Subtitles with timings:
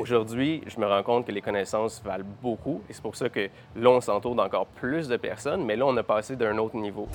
[0.00, 3.50] Aujourd'hui, je me rends compte que les connaissances valent beaucoup et c'est pour ça que
[3.76, 7.06] là, on s'entoure d'encore plus de personnes, mais là, on a passé d'un autre niveau.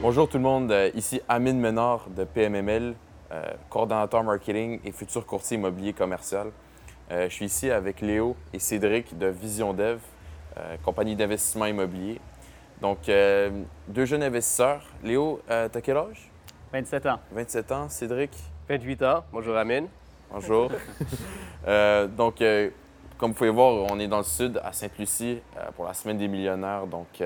[0.00, 2.94] Bonjour tout le monde, euh, ici Amine Ménard de PMML,
[3.30, 6.50] euh, coordonnateur marketing et futur courtier immobilier commercial.
[7.10, 9.98] Euh, je suis ici avec Léo et Cédric de Vision Dev,
[10.82, 12.20] compagnie d'investissement immobilier.
[12.80, 13.10] Donc,
[13.88, 14.82] deux jeunes investisseurs.
[15.04, 16.30] Léo, tu as quel âge?
[16.72, 17.20] 27 ans.
[17.32, 17.88] 27 ans.
[17.88, 18.30] Cédric?
[18.68, 19.24] 28 ans.
[19.32, 19.86] Bonjour Amine.
[20.32, 20.70] Bonjour.
[22.16, 22.42] donc,
[23.18, 25.40] comme vous pouvez voir, on est dans le sud, à Sainte-Lucie,
[25.74, 26.86] pour la Semaine des millionnaires.
[26.86, 27.22] Donc,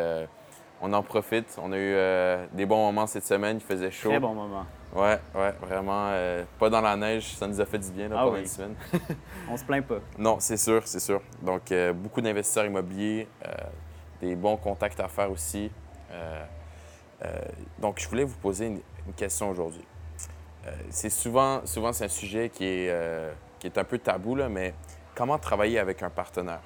[0.81, 1.59] on en profite.
[1.63, 3.59] On a eu euh, des bons moments cette semaine.
[3.59, 4.11] Il faisait chaud.
[4.11, 4.67] Très bons moments.
[4.95, 6.09] Ouais, ouais, vraiment.
[6.09, 8.47] Euh, pas dans la neige, ça nous a fait du bien là, ah pendant une
[8.47, 8.75] semaine.
[9.49, 10.01] on se plaint pas.
[10.19, 11.21] Non, c'est sûr, c'est sûr.
[11.43, 13.29] Donc, euh, beaucoup d'investisseurs immobiliers,
[14.21, 15.71] des bons contacts à faire aussi.
[17.79, 18.81] donc, je voulais vous poser une,
[19.17, 19.85] question aujourd'hui.
[20.91, 22.95] c'est souvent, souvent c'est un sujet qui est,
[23.59, 24.75] qui est un peu tabou, là, mais
[25.15, 26.61] comment travailler avec un partenaire?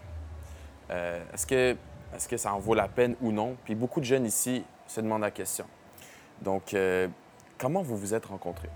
[0.91, 1.77] Est-ce que
[2.15, 3.57] est-ce que ça en vaut la peine ou non?
[3.65, 5.67] Puis beaucoup de jeunes ici se demandent la question.
[6.41, 7.09] Donc, euh,
[7.59, 8.71] comment vous vous êtes rencontrés?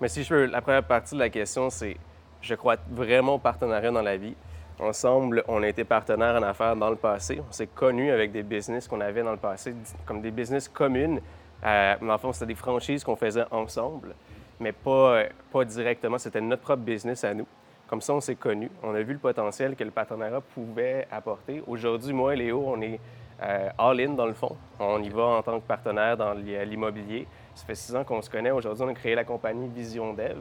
[0.00, 1.96] Mais si je veux, la première partie de la question, c'est
[2.40, 4.34] je crois vraiment au partenariat dans la vie.
[4.80, 7.40] Ensemble, on a été partenaires en affaires dans le passé.
[7.48, 11.20] On s'est connus avec des business qu'on avait dans le passé, comme des business communes.
[11.64, 14.16] Euh, mais en fait, c'était des franchises qu'on faisait ensemble,
[14.58, 16.18] mais pas, pas directement.
[16.18, 17.46] C'était notre propre business à nous.
[17.92, 18.70] Comme ça, on s'est connus.
[18.82, 21.62] On a vu le potentiel que le partenariat pouvait apporter.
[21.66, 22.98] Aujourd'hui, moi et Léo, on est
[23.42, 24.56] euh, all-in dans le fond.
[24.80, 27.26] On y va en tant que partenaire dans l'immobilier.
[27.54, 28.50] Ça fait six ans qu'on se connaît.
[28.50, 30.38] Aujourd'hui, on a créé la compagnie Vision Dev.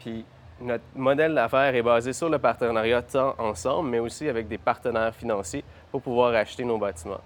[0.00, 0.26] Puis
[0.60, 5.14] notre modèle d'affaires est basé sur le partenariat tant ensemble, mais aussi avec des partenaires
[5.14, 7.22] financiers pour pouvoir acheter nos bâtiments.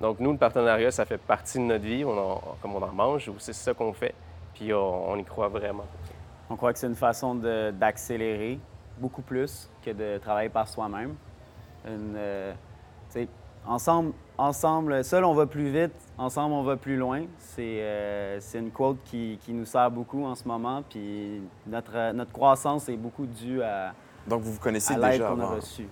[0.00, 3.28] Donc, nous, le partenariat, ça fait partie de notre vie, on comme on en mange,
[3.28, 4.14] ou c'est ça qu'on fait,
[4.54, 5.86] puis on, y croit vraiment.
[6.48, 8.60] On croit que c'est une façon d'accélérer
[8.98, 11.14] beaucoup plus que de travailler par soi-même.
[11.86, 12.52] Euh,
[13.66, 17.24] ensemble, ensemble, seul on va plus vite, ensemble on va plus loin.
[17.38, 20.82] C'est euh, une quote qui, qui, nous sert beaucoup en ce moment.
[20.88, 23.94] Puis notre, notre croissance est beaucoup due à,
[24.26, 25.88] Donc vous vous connaissez déjà qu'on a reçu.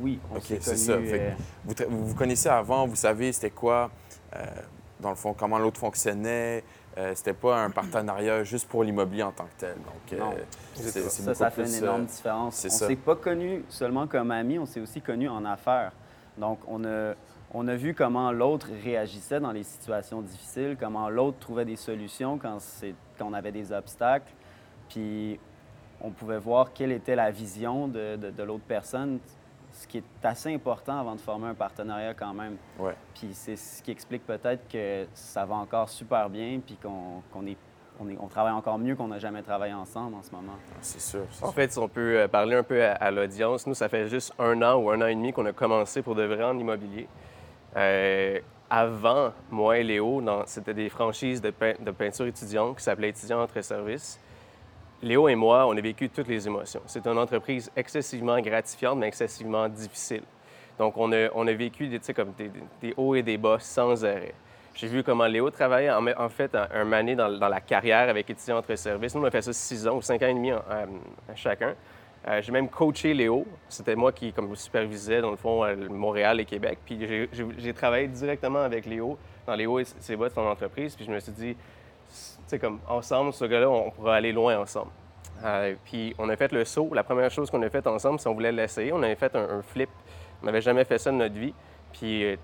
[0.00, 1.30] oui, on s'est euh,
[1.64, 3.90] vous, vous, connaissez avant, vous savez c'était quoi,
[5.00, 6.62] dans le fond, comment l'autre fonctionnait,
[7.00, 9.74] euh, c'était pas un partenariat juste pour l'immobilier en tant que tel.
[9.76, 10.20] Donc, euh,
[10.74, 12.62] ça, ça fait une énorme euh, différence.
[12.62, 15.92] On ne s'est pas connus seulement comme amis, on s'est aussi connus en affaires.
[16.36, 17.14] Donc, on a,
[17.54, 22.36] on a vu comment l'autre réagissait dans les situations difficiles, comment l'autre trouvait des solutions
[22.36, 22.58] quand,
[23.18, 24.32] quand on avait des obstacles.
[24.90, 25.40] Puis,
[26.02, 29.20] on pouvait voir quelle était la vision de, de l'autre personne
[29.72, 32.56] ce qui est assez important avant de former un partenariat quand même.
[32.78, 32.94] Ouais.
[33.14, 37.56] Puis c'est ce qui explique peut-être que ça va encore super bien, puis qu'on est
[38.20, 40.54] on, travaille encore mieux qu'on n'a jamais travaillé ensemble en ce moment.
[40.72, 41.26] Ah, c'est sûr.
[41.42, 44.32] En fait, si on peut euh, parler un peu à, l'audience, nous, ça fait juste
[44.38, 47.06] un an ou un an et demi qu'on a commencé pour de vrai en immobilier.
[47.76, 48.38] Euh,
[48.68, 53.60] avant, moi et Léo, c'était des franchises de, de peinture étudiante qui s'appelaient Étudiants entre
[53.60, 54.18] services.
[55.02, 56.82] Léo et moi, on a vécu toutes les émotions.
[56.86, 60.22] C'est une entreprise excessivement gratifiante, mais excessivement difficile.
[60.78, 62.32] Donc, on a, on a vécu des, comme
[62.80, 64.34] des, hauts et des bas sans arrêt.
[64.74, 68.74] J'ai vu comment Léo travaillait en, fait un, année dans, la carrière avec étudiants entre
[68.76, 69.14] services.
[69.14, 70.52] Nous, on a fait ça six ans ou cinq ans et demi
[71.34, 71.74] chacun.
[72.28, 73.46] Euh, j'ai même coaché Léo.
[73.68, 76.78] C'était moi qui comme, supervisais, dans le fond, Montréal et Québec.
[76.84, 77.28] Puis
[77.58, 80.94] j'ai travaillé directement avec Léo dans Léo et ses boîtes, son entreprise.
[80.94, 81.56] Puis je me suis dit,
[82.46, 84.90] c'est comme ensemble, ce gars-là, on pourra aller loin ensemble.
[85.44, 86.90] Euh, puis on a fait le saut.
[86.92, 88.92] La première chose qu'on a faite ensemble, c'est qu'on voulait l'essayer.
[88.92, 89.88] On avait fait un, flip.
[90.42, 91.54] On n'avait jamais fait ça de notre vie.
[91.92, 92.36] Puis, euh,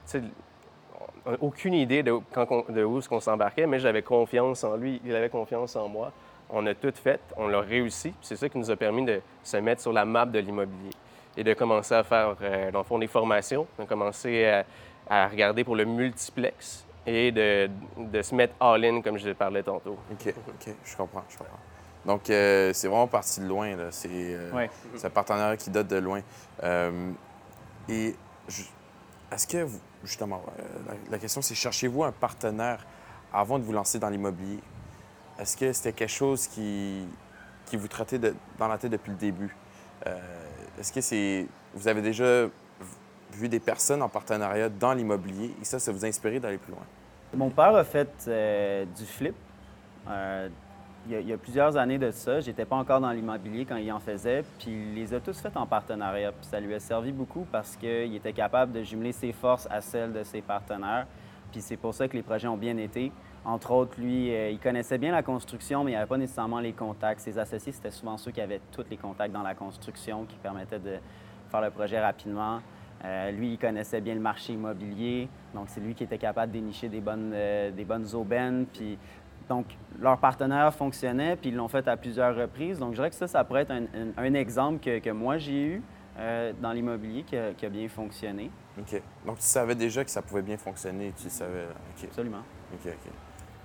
[1.27, 5.01] on aucune idée de, quand de où ce qu'on s'embarquait, mais j'avais confiance en lui.
[5.05, 6.13] Il avait confiance en moi.
[6.51, 7.21] On a tout fait.
[7.37, 8.15] On l'a réussi.
[8.23, 10.91] C'est ça qui nous a permis de se mettre sur la map de l'immobilier
[11.37, 13.67] et de commencer à faire, euh, dans le fond, des formations.
[13.79, 14.65] On a commencé à,
[15.09, 19.97] à regarder pour le multiplex et de, de se mettre all-in, comme je parlais tantôt.
[20.11, 21.59] OK, OK, je comprends, je comprends.
[22.07, 23.91] Donc, euh, c'est vraiment parti de loin, là.
[23.91, 24.67] C'est euh,
[25.03, 26.21] un partenariat qui date de loin.
[26.63, 27.11] Euh,
[27.89, 28.15] et
[29.33, 30.43] est-ce que, vous, justement,
[31.11, 32.87] la, question, c'est cherchez-vous un partenaire
[33.33, 34.61] avant de vous lancer dans l'immobilier?
[35.39, 37.07] Est-ce que c'était quelque chose qui,
[37.67, 38.21] qui vous traitait
[38.59, 39.57] dans la tête depuis le début?
[40.79, 41.47] Est-ce que c'est...
[41.75, 42.47] Vous avez déjà
[43.37, 46.73] vu des personnes en partenariat dans l'immobilier et ça, ça vous a inspiré d'aller plus
[46.73, 46.83] loin?
[47.35, 49.35] Mon père a fait euh, du flip.
[50.09, 50.49] Euh,
[51.09, 52.41] il y, a, plusieurs années de ça.
[52.41, 55.57] J'étais pas encore dans l'immobilier quand il en faisait, puis il les a tous fait
[55.57, 56.33] en partenariat.
[56.33, 59.81] Puis ça lui a servi beaucoup parce qu'il était capable de jumeler ses forces à
[59.81, 61.07] celles de ses partenaires.
[61.53, 63.13] Puis c'est pour ça que les projets ont bien été.
[63.45, 66.73] Entre autres, lui, euh, il connaissait bien la construction, mais il n'avait pas nécessairement les
[66.73, 67.21] contacts.
[67.21, 70.81] Ses associés, c'était souvent ceux qui avaient tous les contacts dans la construction, qui permettaient
[70.81, 70.97] de
[71.49, 72.61] faire le projet rapidement.
[73.05, 76.59] Euh, lui, il connaissait bien le marché immobilier, donc c'est lui qui était capable de
[76.59, 78.67] dénicher des bonnes, euh, des bonnes aubaines.
[78.73, 78.99] Puis,
[79.49, 79.67] donc,
[80.01, 82.79] leur partenaire fonctionnait, puis ils l'ont fait à plusieurs reprises.
[82.79, 85.83] Donc, je dirais que ça, ça pourrait être un, exemple que, moi, j'ai eu
[86.61, 88.51] dans l'immobilier qui, a bien fonctionné.
[88.79, 89.01] OK.
[89.25, 91.67] Donc, tu savais déjà que ça pouvait bien fonctionner, tu savais...
[92.03, 92.43] Absolument.
[92.73, 93.13] OK, OK.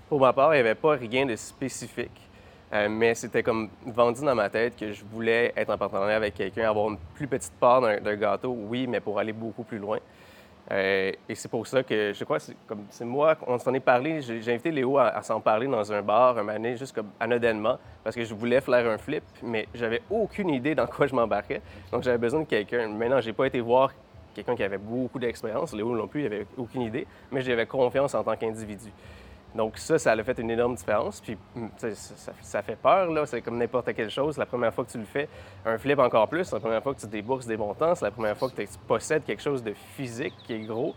[0.07, 2.29] Pour ma part, il n'y avait pas rien de spécifique,
[2.73, 6.35] euh, mais c'était comme vendu dans ma tête que je voulais être en partenariat avec
[6.35, 9.97] quelqu'un, avoir une plus petite part d'un gâteau, oui, mais pour aller beaucoup plus loin.
[10.71, 14.21] Euh, et c'est pour ça que je crois que c'est moi, on s'en est parlé,
[14.21, 18.15] j'ai invité Léo à, s'en parler dans un bar un année, juste comme anodainement, parce
[18.15, 21.61] que je voulais faire un flip, mais j'avais aucune idée dans quoi je m'embarquais.
[21.91, 22.87] Donc j'avais besoin de quelqu'un.
[22.87, 23.91] Maintenant, j'ai pas été voir
[24.33, 25.73] quelqu'un qui avait beaucoup d'expérience.
[25.73, 28.91] Léo non plus, il avait aucune idée, mais j'avais confiance en tant qu'individu.
[29.55, 31.19] Donc ça, ça a fait une énorme différence.
[31.19, 33.25] Puis hum, ça, fait peur, là.
[33.25, 34.37] C'est comme n'importe quelle chose.
[34.37, 35.27] La première fois que tu le fais,
[35.65, 38.37] un flip encore plus, la première fois que tu débourses des montants, c'est la première
[38.37, 40.95] fois que tu possèdes quelque chose de physique qui est gros.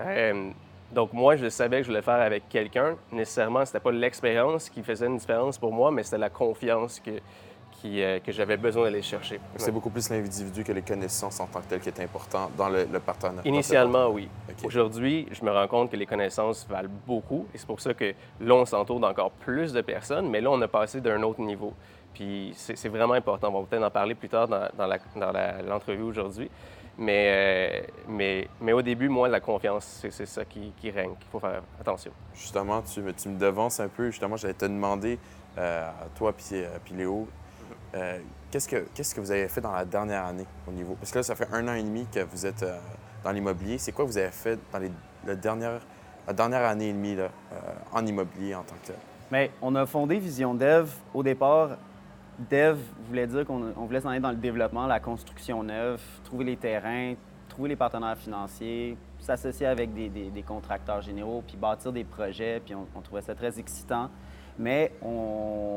[0.00, 0.50] Euh,
[0.92, 2.96] donc moi, je savais que je voulais faire avec quelqu'un.
[3.12, 7.12] Nécessairement, c'était pas l'expérience qui faisait une différence pour moi, mais c'était la confiance que,
[7.86, 9.40] euh, que j'avais besoin d'aller chercher.
[9.56, 12.68] C'est beaucoup plus l'individu que les connaissances en tant que tel qui est important dans
[12.68, 13.46] le, partenaire.
[13.46, 14.28] Initialement, oui.
[14.64, 18.14] Aujourd'hui, je me rends compte que les connaissances valent beaucoup et c'est pour ça que
[18.40, 21.72] là, on s'entoure d'encore plus de personnes, mais là, on a passé d'un autre niveau.
[22.14, 23.48] Puis c'est vraiment important.
[23.54, 24.88] On va peut-être en parler plus tard dans, dans
[25.68, 26.50] l'entrevue aujourd'hui.
[26.98, 31.12] Mais, euh, mais, mais, au début, moi, la confiance, c'est ça qui, qui règne.
[31.18, 32.12] Il faut faire attention.
[32.34, 34.10] Justement, tu, tu, me devances un peu.
[34.10, 35.18] Justement, j'allais te demander,
[35.56, 37.26] euh, toi puis, puis Léo,
[37.94, 38.18] euh,
[38.50, 40.94] qu'est-ce, que, que vous avez fait dans la dernière année au niveau?
[40.94, 42.78] Parce que là, ça fait un an et demi que vous êtes euh,
[43.24, 43.78] dans l'immobilier.
[43.78, 44.90] C'est quoi que vous avez fait dans les,
[45.26, 45.80] la, dernière,
[46.26, 47.56] la dernière année et demie là, euh,
[47.92, 48.96] en immobilier en tant que tel?
[49.30, 50.90] Bien, on a fondé Vision Dev.
[51.14, 51.70] Au départ,
[52.50, 52.78] Dev
[53.08, 57.14] voulait dire qu'on voulait s'en aller dans le développement, la construction neuve, trouver les terrains,
[57.48, 62.60] trouver les partenaires financiers, s'associer avec des, des, contracteurs généraux, puis bâtir des projets.
[62.64, 64.08] Puis on trouvait ça très excitant.
[64.60, 65.69] Mais on,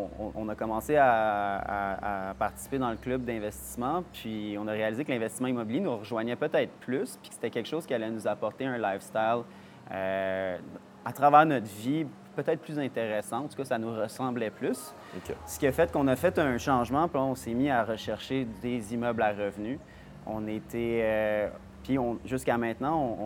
[0.50, 5.80] a commencé à, participer dans le club d'investissement, puis on a réalisé que l'investissement immobilier
[5.80, 9.44] nous rejoignait peut-être plus, puis que c'était quelque chose qui allait nous apporter un lifestyle
[9.92, 10.58] euh,
[11.06, 12.06] à travers notre vie
[12.36, 13.40] peut-être plus intéressant.
[13.40, 14.94] En tout cas, ça nous ressemblait plus.
[15.46, 18.48] Ce qui a fait qu'on a fait un changement, puis on s'est mis à rechercher
[18.62, 19.80] des immeubles à revenus.
[20.26, 21.02] On était...
[21.04, 21.50] Euh,
[21.84, 23.20] puis jusqu'à maintenant,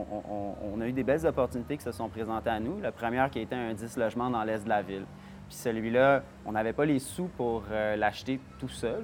[0.64, 2.82] on, a eu des belles opportunités qui se sont présentées à nous.
[2.82, 5.06] La première qui a été un 10 logements dans l'est de la ville.
[5.48, 9.04] Puis celui-là, on n'avait pas les sous pour euh, l'acheter tout seul,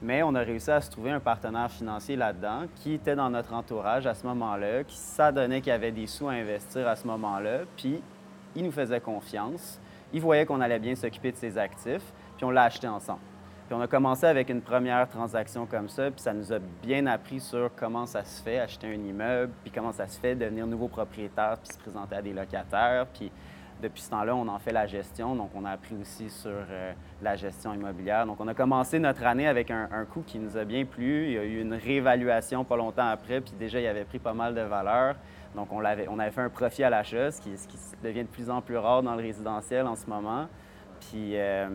[0.00, 3.52] mais on a réussi à se trouver un partenaire financier là-dedans qui était dans notre
[3.52, 7.06] entourage à ce moment-là, qui s'adonnait qu'il y avait des sous à investir à ce
[7.06, 8.00] moment-là, puis
[8.54, 9.80] il nous faisait confiance.
[10.12, 13.20] Il voyait qu'on allait bien s'occuper de ses actifs, puis on l'a acheté ensemble.
[13.66, 17.06] Puis on a commencé avec une première transaction comme ça, puis ça nous a bien
[17.06, 20.66] appris sur comment ça se fait acheter un immeuble, puis comment ça se fait devenir
[20.66, 23.30] nouveau propriétaire, puis se présenter à des locataires, puis
[23.82, 25.34] depuis ce temps-là, on en fait la gestion.
[25.34, 26.92] Donc, on a appris aussi sur euh,
[27.22, 28.26] la gestion immobilière.
[28.26, 31.26] Donc, on a commencé notre année avec un, coût qui nous a bien plu.
[31.26, 34.34] Il y a eu une réévaluation pas longtemps après, puis déjà, il avait pris pas
[34.34, 35.16] mal de valeur.
[35.54, 38.22] Donc, on avait, on avait fait un profit à l'achat, ce qui, ce qui devient
[38.22, 40.46] de plus en plus rare dans le résidentiel en ce moment.
[41.00, 41.68] Puis, euh,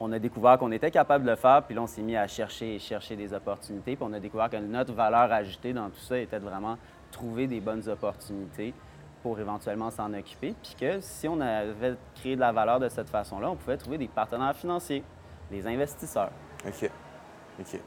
[0.00, 2.26] on a découvert qu'on était capable de le faire, puis là, on s'est mis à
[2.26, 3.96] chercher et chercher des opportunités.
[3.96, 6.78] Puis, on a découvert que notre valeur ajoutée dans tout ça était de vraiment
[7.10, 8.74] trouver des bonnes opportunités
[9.22, 10.54] pour éventuellement s'en occuper.
[10.62, 13.98] Puis que si on avait créé de la valeur de cette façon-là, on pouvait trouver
[13.98, 15.02] des partenaires financiers,
[15.50, 16.30] des investisseurs.
[16.66, 16.90] OK.
[17.60, 17.80] OK.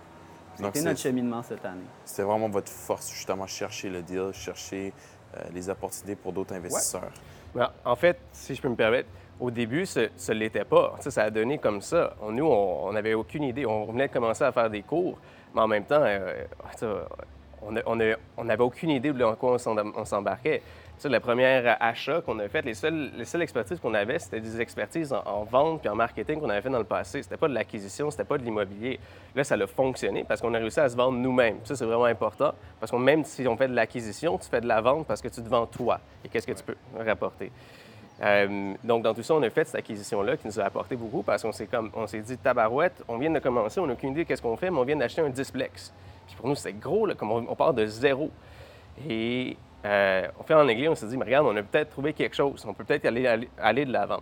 [0.56, 1.86] C'était notre cheminement cette année.
[2.06, 4.94] C'était vraiment votre force, justement, chercher le deal, chercher
[5.36, 7.12] euh, les opportunités pour d'autres investisseurs.
[7.56, 9.10] Ben, en fait, si je peux me permettre,
[9.40, 10.96] au début, ce ne l'était pas.
[11.00, 12.16] ça a donné comme ça.
[12.30, 13.66] Nous, on n'avait aucune idée.
[13.66, 15.18] On venait de commencer à faire des cours,
[15.56, 16.44] mais en même temps, euh,
[17.64, 17.96] on
[18.46, 19.58] n'avait aucune idée de quoi
[19.96, 20.62] on s'embarquait
[21.10, 21.46] le premier
[21.80, 25.44] achat qu'on a fait, les seules, les seules expertises qu'on avait, c'était des expertises en,
[25.44, 27.24] vente puis en marketing qu'on avait fait dans le passé.
[27.24, 29.00] C'était pas de l'acquisition, c'était pas de l'immobilier.
[29.36, 31.58] Là, ça a fonctionné parce qu'on a réussi à se vendre nous-mêmes.
[31.64, 34.68] Ça, c'est vraiment important parce que même si on fait de l'acquisition, tu fais de
[34.68, 37.52] la vente parce que tu te vends toi et qu'est-ce que tu peux rapporter?
[38.22, 41.24] Euh, donc, dans tout ça, on a fait cette acquisition-là qui nous a apporté beaucoup
[41.24, 44.42] parce qu'on s'est dit, tabarouette, on vient de commencer, on n'a aucune idée de qu'est-ce
[44.42, 45.92] qu'on fait, mais on vient d'acheter un displex.
[46.28, 48.30] Puis pour nous, c'est gros, là, comme on, part de zéro.
[49.08, 52.14] Et euh, on fait en anglais, on s'est dit, mais regarde, on a peut-être trouvé
[52.14, 54.22] quelque chose, on peut peut-être aller, aller, de l'avant.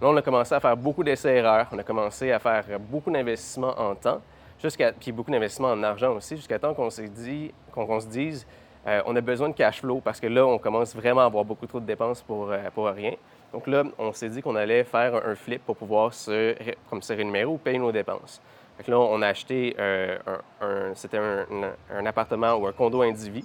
[0.00, 1.68] Là, on a commencé à faire beaucoup d'essais-erreurs.
[1.72, 4.20] On a commencé à faire beaucoup d'investissements en temps,
[4.62, 8.46] jusqu'à, puis beaucoup d'investissements en argent aussi, jusqu'à temps qu'on s'est dit, qu'on, se dise,
[8.86, 11.44] euh, on a besoin de cash flow parce que là, on commence vraiment à avoir
[11.44, 13.14] beaucoup trop de dépenses pour, euh, pour rien.
[13.54, 16.56] Donc là, on s'est dit qu'on allait faire un, flip pour pouvoir se,
[16.90, 18.42] comme se rémunérer ou payer nos dépenses.
[18.78, 20.18] Donc là, on a acheté euh,
[20.60, 23.44] un, c'était un, appartement ou un condo individu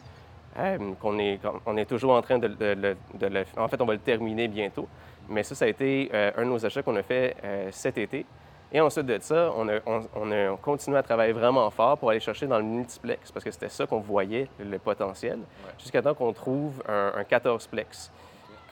[1.00, 3.46] qu'on est, on est toujours en train de, de, le...
[3.56, 4.88] En fait, on va le terminer bientôt.
[5.30, 7.36] Mais ça, ça a été un de nos achats qu'on a fait
[7.72, 8.26] cet été.
[8.72, 12.60] Et ensuite de ça, on a, continué à travailler vraiment fort pour aller chercher dans
[12.60, 15.40] le multiplex, parce que c'était ça qu'on voyait, le potentiel,
[15.80, 18.12] jusqu'à temps qu'on trouve un, 14-plex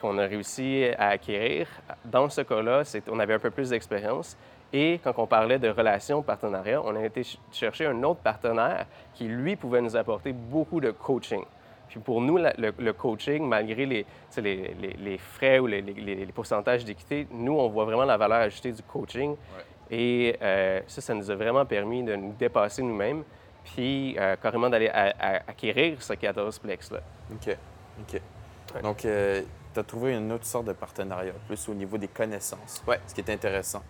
[0.00, 1.66] qu'on a réussi à acquérir.
[2.04, 4.36] Dans ce cas-là, on avait un peu plus d'expérience.
[4.72, 9.24] Et quand on parlait de relations, partenariat, on a été chercher un autre partenaire qui,
[9.24, 11.42] lui, pouvait nous apporter beaucoup de coaching.
[11.88, 14.06] Puis pour nous, le, coaching, malgré les,
[14.36, 19.36] les, frais ou les, pourcentages d'équité, nous, on voit vraiment la valeur ajoutée du coaching.
[19.90, 23.24] Et euh, ça, ça nous a vraiment permis de nous dépasser nous-mêmes,
[23.64, 27.00] puis euh, carrément d'aller acquérir ce 14-plex-là.
[27.32, 27.56] OK.
[28.00, 28.20] OK.
[28.82, 32.82] Donc, euh, tu as trouvé une autre sorte de partenariat, plus au niveau des connaissances,
[32.86, 33.00] ouais.
[33.06, 33.82] ce qui est intéressant.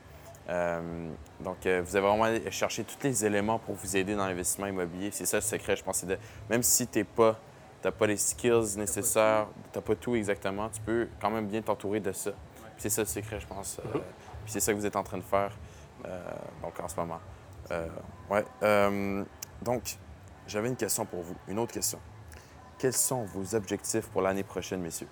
[0.48, 5.10] Donc, vous avez vraiment cherché tous les éléments pour vous aider dans l'investissement immobilier.
[5.12, 6.04] C'est ça le secret, je pense.
[6.04, 6.16] De...
[6.48, 7.36] Même si tu n'as pas,
[7.90, 12.00] pas les skills nécessaires, tu n'as pas tout exactement, tu peux quand même bien t'entourer
[12.00, 12.30] de ça.
[12.78, 13.78] C'est ça le secret, je pense.
[13.78, 14.00] Mm-hmm.
[14.44, 15.52] Puis c'est ça que vous êtes en train de faire.
[16.04, 16.18] Euh,
[16.62, 17.20] donc, en ce moment.
[17.70, 17.86] Euh,
[18.30, 18.44] ouais.
[18.62, 19.24] Euh,
[19.62, 19.96] donc,
[20.46, 21.98] j'avais une question pour vous, une autre question.
[22.78, 25.08] Quels sont vos objectifs pour l'année prochaine, messieurs?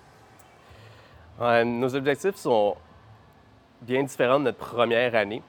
[1.38, 2.76] nos objectifs sont
[3.86, 5.42] bien différents de notre première année.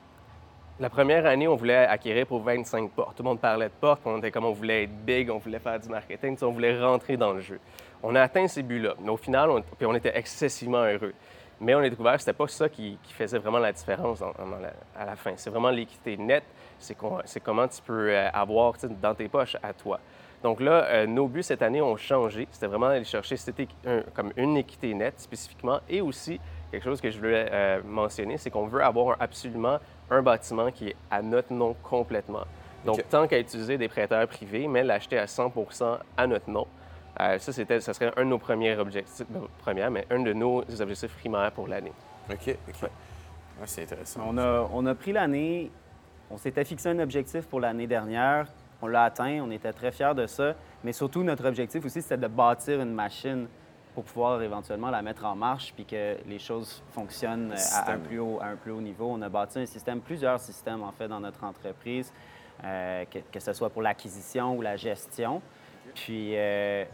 [0.80, 3.18] La première année, on voulait acquérir pour 25 portes.
[3.18, 5.58] Tout le monde parlait de portes, on était comme on voulait être big, on voulait
[5.58, 7.60] faire du marketing, on voulait rentrer dans le jeu.
[8.04, 11.16] On a atteint ces buts-là, mais au final, on, puis on était excessivement heureux.
[11.60, 15.06] Mais on a découvert que ce n'était pas ça qui, faisait vraiment la différence à
[15.06, 15.34] la fin.
[15.36, 16.44] C'est vraiment l'équité nette.
[16.78, 20.00] C'est comment tu peux euh, avoir dans tes poches à toi.
[20.44, 22.48] Donc là, euh, nos buts cette année ont changé.
[22.52, 23.68] C'était vraiment d'aller chercher c'était
[24.14, 25.80] comme une équité nette spécifiquement.
[25.90, 26.40] Et aussi,
[26.72, 30.90] quelque chose que je voulais euh, mentionner, c'est qu'on veut avoir absolument un bâtiment qui
[30.90, 32.46] est à notre nom complètement.
[32.86, 36.68] Donc, tant qu'à utiliser des prêteurs privés, mais l'acheter à 100% à notre nom.
[37.20, 39.26] Euh, ça, c'était, ça serait un de nos premiers objectifs,
[39.60, 41.92] première, mais un de nos objectifs primaires pour l'année.
[42.30, 42.90] OK, OK.
[43.66, 44.22] c'est intéressant.
[44.26, 45.72] On a, on a pris l'année,
[46.30, 48.48] on s'était fixé un objectif pour l'année dernière,
[48.82, 52.18] on l'a atteint, on était très fiers de ça, mais surtout notre objectif aussi, c'était
[52.18, 53.48] de bâtir une machine
[53.98, 58.20] pour pouvoir éventuellement la mettre en marche puis que les choses fonctionnent à un, plus
[58.20, 59.08] haut, à un plus haut niveau.
[59.10, 62.14] On a bâti un système, plusieurs systèmes en fait dans notre entreprise,
[62.64, 65.42] euh, que, que, ce soit pour l'acquisition ou la gestion.
[65.96, 66.86] Puis euh,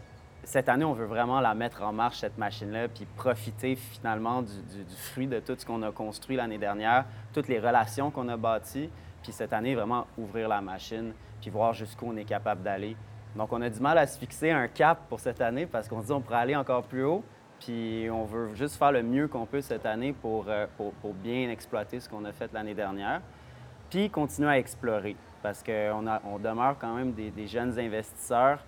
[0.44, 4.48] cette année, on veut vraiment la mettre en marche, cette machine-là, puis profiter finalement du,
[4.96, 8.88] fruit de tout ce qu'on a construit l'année dernière, toutes les relations qu'on a bâties,
[9.22, 12.96] puis cette année, vraiment ouvrir la machine, puis voir jusqu'où on est capable d'aller.
[13.36, 16.00] Donc, on a du mal à se fixer un cap pour cette année parce qu'on
[16.00, 17.24] se dit on pourrait aller encore plus haut,
[17.60, 20.66] puis on veut juste faire le mieux qu'on peut cette année pour, euh,
[21.22, 23.20] bien exploiter ce qu'on a fait l'année dernière,
[23.90, 28.60] puis continuer à explorer parce qu'on on demeure quand même des jeunes investisseurs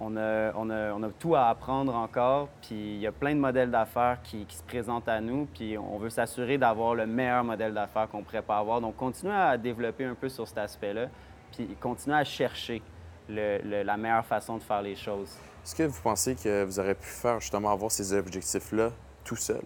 [0.00, 4.46] on a, tout à apprendre encore, puis il y a plein de modèles d'affaires qui,
[4.48, 8.42] se présentent à nous, puis on veut s'assurer d'avoir le meilleur modèle d'affaires qu'on pourrait
[8.42, 8.80] pas avoir.
[8.80, 11.08] Donc, continuer à développer un peu sur cet aspect-là,
[11.52, 12.82] puis continuer à chercher
[13.30, 15.30] la meilleure façon de faire les choses.
[15.64, 18.90] Est-ce que vous pensez que vous aurez pu faire justement avoir ces objectifs-là
[19.24, 19.62] tout seul?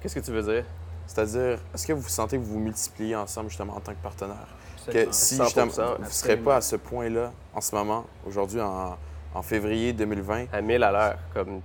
[0.00, 0.64] Qu'est-ce que tu veux dire?
[1.06, 4.48] C'est-à-dire, est-ce que vous sentez que vous vous multipliez ensemble justement en tant que partenaire?
[4.90, 8.96] que si justement, vous ne serez pas à ce point-là en ce moment, aujourd'hui, en,
[9.42, 10.46] février 2020.
[10.52, 11.60] À 1000 à l'heure, comme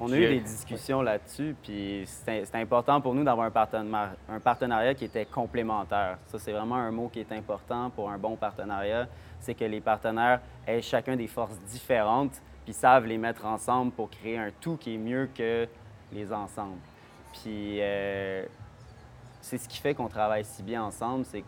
[0.00, 4.38] on a, eu des discussions là-dessus, puis c'est important pour nous d'avoir un partenariat, un
[4.38, 6.18] partenariat qui était complémentaire.
[6.26, 9.08] Ça, c'est vraiment un mot qui est important pour un bon partenariat,
[9.40, 14.10] c'est que les partenaires aient chacun des forces différentes, puis savent les mettre ensemble pour
[14.10, 15.66] créer un tout qui est mieux que
[16.12, 16.78] les ensembles.
[17.32, 18.44] Puis euh,
[19.40, 21.44] c'est ce qui fait qu'on travaille si bien ensemble, c'est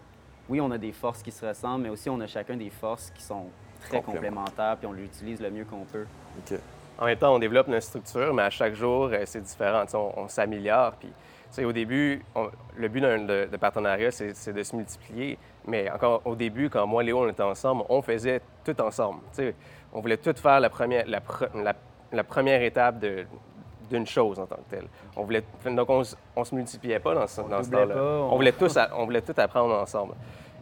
[0.48, 3.10] oui, on a des forces qui se ressemblent, mais aussi on a chacun des forces
[3.10, 3.46] qui sont
[3.80, 6.06] très complémentaires, puis on l'utilise le mieux qu'on peut.
[6.98, 9.84] En même temps, on développe notre structure, mais à chaque jour, euh, c'est différent.
[9.94, 10.96] on, s'améliore.
[10.96, 12.22] Puis, au début,
[12.76, 15.38] le but d'un de, partenariat, c'est de se multiplier.
[15.66, 19.20] Mais encore au début, quand moi et Léo, on était ensemble, on faisait tout ensemble.
[19.92, 23.04] on voulait tout faire la première, la, première étape
[23.90, 24.86] d'une chose en tant que telle.
[25.16, 27.96] On voulait, donc, on, ne se multipliait pas dans ce, dans temps-là.
[27.96, 28.36] On...
[28.36, 30.14] voulait tous, on voulait tout apprendre ensemble.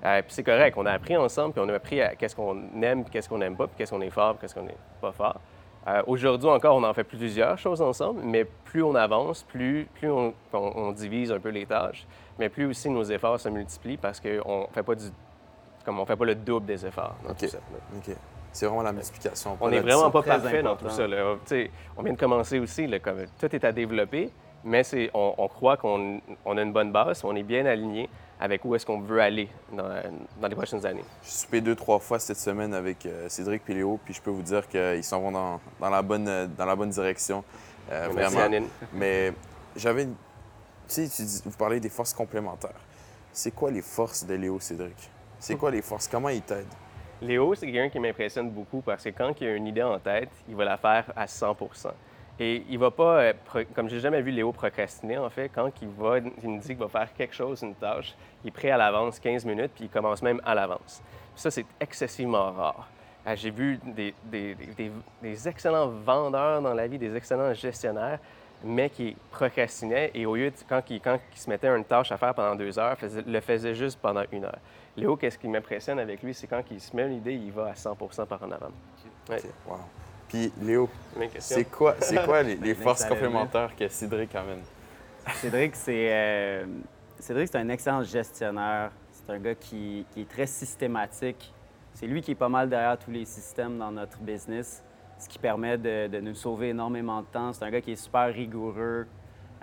[0.05, 3.05] Euh, puis c'est correct, on a appris ensemble, puis on a appris qu'est-ce qu'on aime,
[3.05, 5.41] qu'est-ce qu'on n'aime pas, puis qu'est-ce qu'on est fort, qu'est-ce qu'on n'est pas fort.
[5.89, 10.11] Euh, aujourd'hui encore, on en fait plusieurs choses ensemble, mais plus on avance, plus, plus
[10.11, 12.07] on, divise un peu les tâches,
[12.39, 15.05] mais plus aussi nos efforts se multiplient parce qu'on fait pas du,
[15.85, 17.59] comme on fait pas le double des efforts dans tout ça.
[18.53, 19.57] C'est vraiment la multiplication.
[19.61, 21.07] On n'est vraiment pas parfait dans tout ça.
[21.97, 24.31] On vient de commencer aussi, comme, tout est à développer,
[24.65, 24.83] mais
[25.15, 28.87] on, on, croit qu'on a une bonne base, on est bien aligné avec où est-ce
[28.87, 31.05] qu'on veut aller dans, les prochaines années.
[31.23, 34.21] Je suis soupé deux, trois fois cette semaine avec euh, Cédric et Léo, puis je
[34.21, 37.45] peux vous dire qu'ils s'en vont dans, la bonne, dans la bonne direction.
[37.91, 38.67] Euh, vraiment.
[38.93, 39.33] Mais
[39.77, 40.07] j'avais
[40.89, 42.81] Tu sais, vous parlez des forces complémentaires.
[43.33, 45.11] C'est quoi les forces de Léo, Cédric?
[45.39, 46.09] C'est quoi les forces?
[46.09, 46.67] Comment il t'aide?
[47.21, 50.31] Léo, c'est quelqu'un qui m'impressionne beaucoup parce que quand il a une idée en tête,
[50.49, 51.57] il va la faire à 100
[52.41, 53.33] et il va pas, euh,
[53.75, 56.77] comme j'ai jamais vu Léo procrastiner, en fait, quand il, va, il nous dit qu'il
[56.77, 58.15] va faire quelque chose, une tâche,
[58.45, 61.03] il est prêt à l'avance 15 minutes, puis il commence même à l'avance.
[61.35, 62.89] Ça, c'est excessivement rare.
[63.27, 64.57] Euh, j'ai vu des, des,
[65.21, 68.21] des, excellents vendeurs dans la vie, des excellents gestionnaires,
[68.63, 72.17] mais qui procrastinaient et au lieu, de, quand, il, quand se mettait une tâche à
[72.17, 74.59] faire pendant deux heures, le faisait juste pendant une heure.
[74.97, 77.67] Léo, qu'est-ce qui m'impressionne avec lui, c'est quand il se met une idée, il va
[77.67, 78.71] à 100 par en avant.
[80.29, 80.91] Puis Léo,
[81.39, 84.61] c'est quoi, c'est quoi les, forces complémentaires que Cédric amène?
[85.37, 86.67] Cédric, c'est euh,
[87.19, 88.91] Cédric, c'est un excellent gestionnaire.
[89.11, 91.53] C'est un gars qui, est très systématique.
[91.95, 94.85] C'est lui qui est pas mal derrière tous les systèmes dans notre business,
[95.19, 97.53] ce qui permet de, nous sauver énormément de temps.
[97.53, 99.07] C'est un gars qui est super rigoureux.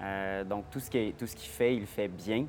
[0.01, 2.45] Euh, donc, tout ce qu'il tout ce qu'il fait, il le fait bien.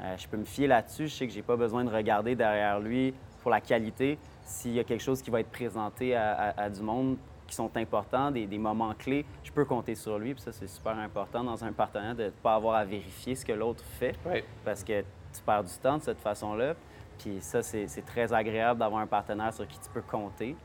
[0.00, 1.08] Euh, je peux me fier là-dessus.
[1.08, 4.18] Je sais que j'ai pas besoin de regarder derrière lui pour la qualité.
[4.44, 7.16] S'il y a quelque chose qui va être présenté à du monde,
[7.46, 10.34] qui sont importants, des, moments clés, je peux compter sur lui.
[10.34, 13.44] Puis ça, c'est super important dans un partenaire de ne pas avoir à vérifier ce
[13.44, 14.16] que l'autre fait.
[14.64, 16.74] Parce que tu perds du temps de cette façon-là.
[17.18, 20.56] Puis ça, c'est très agréable d'avoir un partenaire sur qui tu peux compter.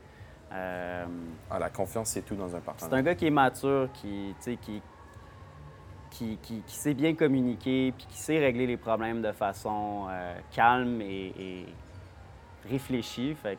[0.52, 1.06] Euh,
[1.50, 2.90] ah, la confiance, c'est tout dans un partenaire.
[2.90, 4.82] C'est un gars qui est mature, qui, qui,
[6.10, 11.00] qui, qui, sait bien communiquer, puis qui sait régler les problèmes de façon euh, calme
[11.00, 11.66] et, et
[12.68, 13.34] réfléchie.
[13.34, 13.58] Fait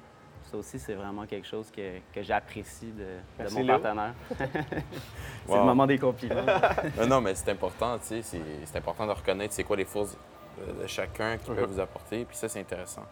[0.54, 4.14] ça aussi, c'est vraiment quelque chose que, que j'apprécie de, mon partenaire.
[4.38, 6.46] c'est le moment des compliments.
[7.00, 10.16] non, non, mais c'est important, tu sais, c'est important de reconnaître c'est quoi les forces
[10.60, 11.74] de, chacun qui peuvent mhm.
[11.74, 13.06] vous apporter, puis ça, c'est intéressant.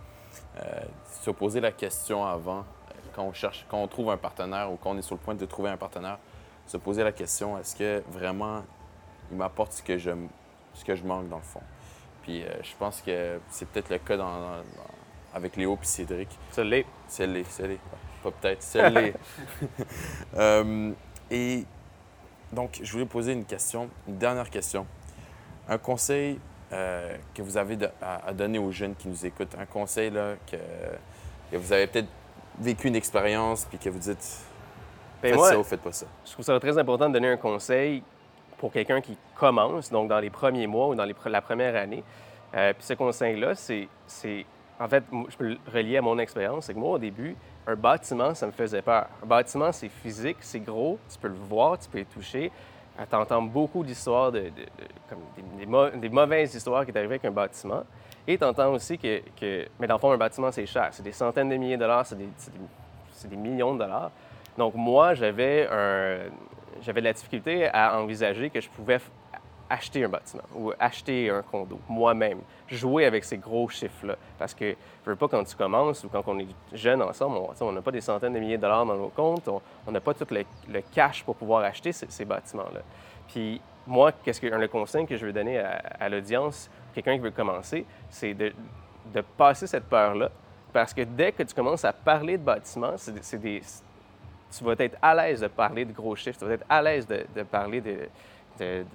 [0.59, 0.81] Euh,
[1.23, 4.75] se poser la question avant, euh, quand on cherche, quand on trouve un partenaire ou
[4.75, 6.19] quand on est sur le point de trouver un partenaire,
[6.67, 8.63] se poser la question, est-ce que vraiment
[9.31, 10.11] il m'apporte ce que je
[10.73, 11.63] ce que je manque dans le fond?
[12.21, 14.61] Puis euh, je pense que c'est peut-être le cas dans
[15.33, 16.29] avec Léo et Cédric.
[16.51, 16.85] Ça l'est.
[17.07, 17.79] C'est l'est, c'est l'est.
[18.23, 19.13] Pas peut-être, c'est l'est.
[20.37, 20.91] Euh,
[21.29, 21.65] et
[22.51, 24.85] donc, je voulais poser une question, une dernière question.
[25.67, 26.39] Un conseil
[26.73, 31.57] euh, que vous avez à, donner aux jeunes qui nous écoutent, un conseil là, que,
[31.57, 32.07] vous avez peut-être
[32.59, 34.39] vécu une expérience puis que vous dites
[35.21, 36.05] ben, faites ça ou faites pas ça.
[36.25, 38.03] Je trouve ça très important de donner un conseil
[38.57, 42.03] pour quelqu'un qui commence, donc dans les premiers mois ou dans la première année.
[42.53, 43.87] Euh, puis ce conseil-là, c'est
[44.81, 46.65] en fait, je peux le relier à mon expérience.
[46.65, 47.35] C'est que moi, au début,
[47.67, 49.07] un bâtiment, ça me faisait peur.
[49.23, 52.51] Un bâtiment, c'est physique, c'est gros, tu peux le voir, tu peux y toucher.
[52.99, 54.51] Euh, tu entends beaucoup d'histoires, de,
[55.07, 55.19] comme
[55.99, 57.83] des, mauvaises histoires qui arrivées avec un bâtiment.
[58.27, 59.21] Et tu entends aussi que,
[59.79, 60.89] Mais dans le fond, un bâtiment, c'est cher.
[60.91, 64.09] C'est des centaines de milliers de dollars, c'est des, millions de dollars.
[64.57, 65.67] Donc, moi, j'avais
[66.81, 68.99] j'avais de la difficulté à envisager que je pouvais
[69.71, 74.17] acheter un bâtiment ou acheter un condo moi-même, jouer avec ces gros chiffres-là.
[74.37, 77.71] Parce que je veux pas quand tu commences ou quand on est jeune ensemble, on
[77.71, 80.27] n'a pas des centaines de milliers de dollars dans nos comptes, on n'a pas tout
[80.29, 82.81] le, cash pour pouvoir acheter ces, bâtiments-là.
[83.29, 87.31] Puis moi, qu'est-ce que le conseil que je veux donner à, l'audience, quelqu'un qui veut
[87.31, 88.53] commencer, c'est de,
[89.37, 90.29] passer cette peur-là.
[90.73, 93.61] Parce que dès que tu commences à parler de bâtiments, c'est des,
[94.57, 97.07] tu vas être à l'aise de parler de gros chiffres, tu vas être à l'aise
[97.07, 98.09] de, de parler de,
[98.59, 98.85] du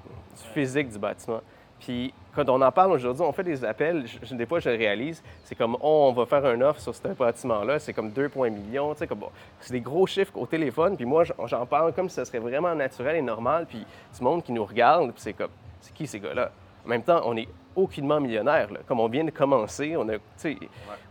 [0.52, 1.40] physique du bâtiment.
[1.80, 5.22] Puis quand on en parle aujourd'hui, on fait des appels, des fois je le réalise,
[5.44, 8.92] c'est comme oh, on va faire un offre sur ce bâtiment-là, c'est comme 2 millions,
[8.92, 9.24] tu sais, comme,
[9.60, 12.74] c'est des gros chiffres au téléphone, puis moi j'en parle comme si ce serait vraiment
[12.74, 13.84] naturel et normal, puis
[14.16, 16.50] du monde qui nous regarde, puis c'est comme, c'est qui ces gars-là?
[16.84, 18.68] En même temps, on n'est aucunement millionnaire.
[18.86, 20.14] Comme on vient de commencer, on, a,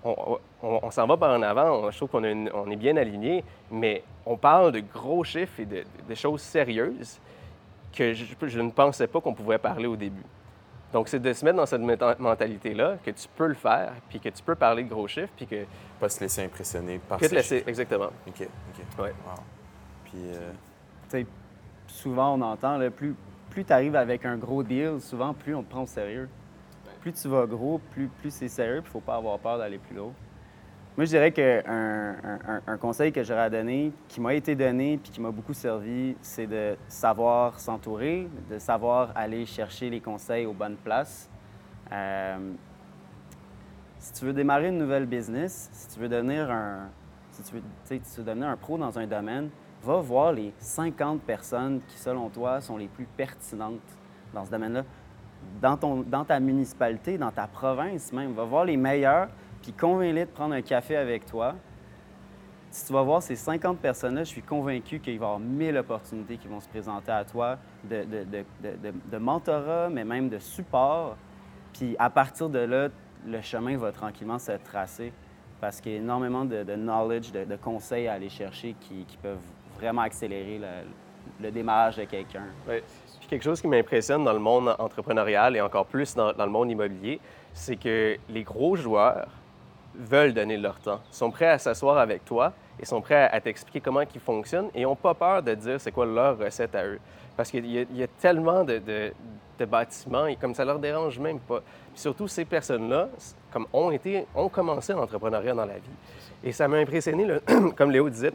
[0.06, 4.02] on, on, s'en va par en avant, je trouve qu'on on est bien aligné, mais
[4.26, 7.20] on parle de gros chiffres et de choses sérieuses
[7.96, 10.24] que je, ne pensais pas qu'on pouvait parler au début.
[10.94, 11.82] Donc, c'est de se mettre dans cette
[12.20, 15.46] mentalité-là, que tu peux le faire, puis que tu peux parler de gros chiffres, puis
[15.46, 15.66] que...
[16.00, 18.12] Pas se laisser impressionner par ces laisser, exactement.
[18.28, 19.04] OK, OK.
[19.04, 19.14] Ouais.
[20.06, 20.22] Puis...
[20.34, 20.52] Euh...
[21.10, 21.26] Tu sais,
[21.88, 23.16] souvent, on entend, là, plus,
[23.50, 26.30] plus tu arrives avec un gros deal, souvent, plus on te prend au sérieux.
[27.02, 29.58] Plus tu vas gros, plus, plus c'est sérieux, puis il ne faut pas avoir peur
[29.58, 30.14] d'aller plus haut.
[30.98, 32.16] Moi, je dirais qu'un
[32.68, 36.16] un, conseil que j'aurais à donner, qui m'a été donné puis qui m'a beaucoup servi,
[36.22, 41.30] c'est de savoir s'entourer, de savoir aller chercher les conseils aux bonnes places.
[41.92, 42.54] Euh,
[44.00, 46.88] si tu veux démarrer une nouvelle business, si tu veux devenir un,
[47.32, 49.50] si tu tu veux devenir un pro dans un domaine,
[49.84, 53.82] va voir les 50 personnes qui, selon toi, sont les plus pertinentes
[54.34, 54.84] dans ce domaine-là.
[55.62, 59.28] Dans, ton, dans ta municipalité, dans ta province même, va voir les meilleurs
[59.66, 61.56] puis convainc-les de prendre un café avec toi.
[62.70, 65.78] Si tu vas voir ces 50 personnes-là, je suis convaincu qu'il va y avoir 1000
[65.78, 71.18] opportunités qui vont se présenter à toi de, mentorat, mais même de support.
[71.74, 72.90] Puis à partir de là,
[73.26, 75.12] le chemin va tranquillement se tracer
[75.60, 79.40] parce qu'il y a énormément de, knowledge, de, conseils à aller chercher qui, peuvent
[79.80, 80.62] vraiment accélérer
[81.42, 82.46] le, démarrage de quelqu'un.
[82.68, 82.84] Oui.
[83.20, 86.70] Puis quelque chose qui m'impressionne dans le monde entrepreneurial et encore plus dans le monde
[86.70, 87.20] immobilier,
[87.52, 89.28] c'est que les gros joueurs,
[90.00, 93.82] veulent donner leur temps, sont prêts à s'asseoir avec toi et sont prêts à, t'expliquer
[93.82, 97.00] comment ils fonctionnent et n'ont pas peur de dire c'est quoi leur recette à eux.
[97.38, 99.14] Parce qu'il y, a tellement de,
[99.66, 101.62] bâtiments et comme ça leur dérange même pas.
[101.92, 103.10] Puis surtout, ces personnes-là,
[103.52, 105.98] comme ont, été, ont commencé l'entrepreneuriat dans la vie.
[106.44, 107.28] Et ça m'a impressionné,
[107.76, 108.34] comme Léo disait,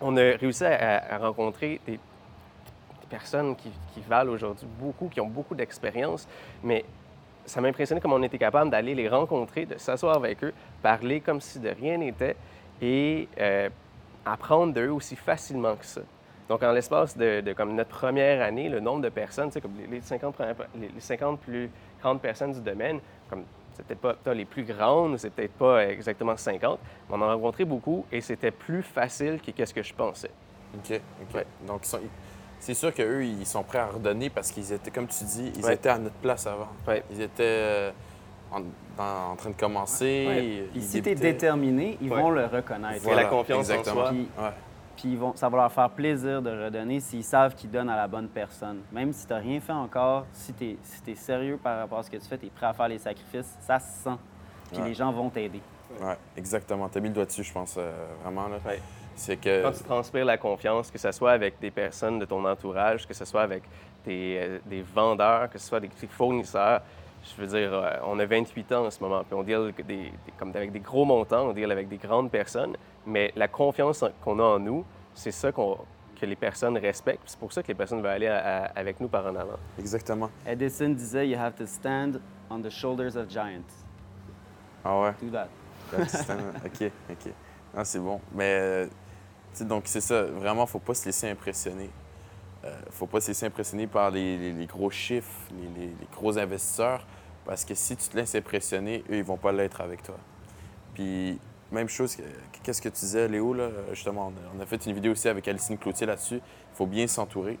[0.00, 1.98] on a réussi à, rencontrer des,
[3.08, 6.28] personnes qui, qui valent aujourd'hui beaucoup, qui ont beaucoup d'expérience,
[6.62, 6.84] mais
[7.48, 11.20] ça m'a impressionné comme on était capable d'aller les rencontrer, de s'asseoir avec eux, parler
[11.20, 12.36] comme si de rien n'était
[12.80, 13.68] et euh,
[14.24, 16.02] apprendre d'eux aussi facilement que ça.
[16.48, 20.36] Donc, en l'espace de, comme notre première année, le nombre de personnes, comme les 50,
[20.80, 25.30] les 50 plus grandes personnes du domaine, comme c'est peut-être pas les plus grandes, c'est
[25.30, 29.64] peut-être pas exactement 50, mais on en a rencontré beaucoup et c'était plus facile que
[29.64, 30.30] ce que je pensais.
[30.74, 31.44] OK, OK.
[31.66, 31.84] Donc,
[32.60, 35.70] c'est sûr qu'eux, ils sont prêts à redonner parce qu'ils étaient, comme tu dis, ils
[35.70, 36.68] étaient à notre place avant.
[37.10, 37.90] Ils étaient euh,
[38.98, 40.68] en, train de commencer.
[40.78, 43.02] si tu es déterminé, ils vont le reconnaître.
[43.02, 44.12] C'est la confiance en soi.
[44.96, 48.08] Puis, vont, ça va leur faire plaisir de redonner s'ils savent qu'ils donnent à la
[48.08, 48.80] bonne personne.
[48.90, 52.10] Même si tu n'as rien fait encore, si tu es, sérieux par rapport à ce
[52.10, 54.16] que tu fais, tu es prêt à faire les sacrifices, ça se sent.
[54.72, 55.60] Puis les gens vont t'aider.
[56.00, 56.88] Oui, exactement.
[56.88, 57.92] Tu as mis le doigt dessus, je pense, euh,
[58.24, 58.48] vraiment.
[58.48, 58.58] Là.
[59.26, 63.14] Quand tu transpires la confiance, que ce soit avec des personnes de ton entourage, que
[63.14, 63.62] ce soit avec
[64.04, 66.82] des, euh, des vendeurs, que ce soit des, fournisseurs,
[67.24, 70.12] je veux dire, euh, on a 28 ans en ce moment, puis on deal des,
[70.38, 72.76] comme avec des gros montants, on deal avec des grandes personnes,
[73.06, 77.22] mais la confiance qu'on a en nous, c'est ça que les personnes respectent.
[77.26, 79.58] C'est pour ça que les personnes veulent aller avec nous par en avant.
[79.78, 80.30] Exactement.
[80.46, 83.84] Edison disait, You have to stand on the shoulders of giants.
[84.84, 85.12] Ah ouais?
[85.20, 85.48] Do that.
[86.64, 87.32] OK, OK.
[87.76, 88.20] Ah, c'est bon.
[88.32, 88.88] Mais
[89.60, 90.22] donc, c'est ça.
[90.22, 91.90] Vraiment, faut pas se laisser impressionner.
[92.64, 95.40] Euh, faut pas se laisser impressionner par les, gros chiffres,
[95.76, 97.06] les, gros investisseurs,
[97.44, 100.16] parce que si tu te laisses impressionner, eux, ils vont pas l'être avec toi.
[100.94, 101.38] Puis,
[101.70, 102.16] même chose,
[102.62, 103.68] qu'est-ce que tu disais, Léo, là?
[103.92, 106.36] Justement, on a fait une vidéo aussi avec Alicine Cloutier là-dessus.
[106.36, 107.58] Il faut bien s'entourer.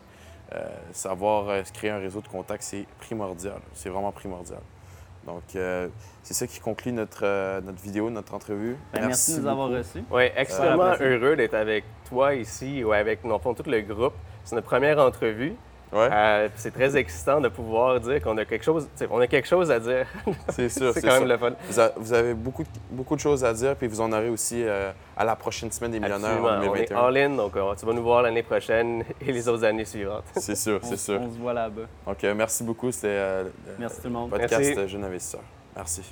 [0.54, 3.60] Euh, savoir euh, créer un réseau de contacts, c'est primordial.
[3.74, 4.60] C'est vraiment primordial.
[5.28, 5.88] Donc, euh,
[6.22, 8.76] c'est ça qui conclut notre, euh, notre vidéo, notre entrevue.
[8.94, 10.02] Ben, merci, de nous avoir reçus.
[10.10, 14.14] Oui, extrêmement heureux d'être avec toi ici ou avec, non, tout le groupe.
[14.44, 15.54] C'est notre première entrevue.
[15.92, 19.70] Euh, c'est très excitant de pouvoir dire qu'on a quelque chose, on a quelque chose
[19.70, 20.06] à dire.
[20.50, 20.92] C'est sûr.
[20.94, 21.52] c'est quand même le fun.
[21.96, 25.24] Vous, avez beaucoup, beaucoup de choses à dire, puis vous en aurez aussi euh, à
[25.24, 26.96] la prochaine semaine des millionnaires en 2021.
[26.96, 29.64] On est all in, donc euh, tu vas nous voir l'année prochaine et les autres
[29.64, 30.24] années suivantes.
[30.36, 31.20] C'est sûr, c'est sûr.
[31.20, 31.82] On se voit là-bas.
[32.06, 32.90] Donc, merci beaucoup.
[32.92, 33.44] C'était
[33.78, 34.30] merci tout le monde.
[34.30, 35.42] podcast Jeune Investisseur.
[35.74, 36.02] Merci.